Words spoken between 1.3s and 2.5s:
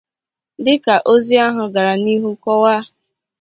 ahụ gara n'ihu